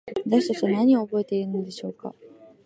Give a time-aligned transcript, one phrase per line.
[0.25, 2.15] 私たちは何を覚えているのでしょうか。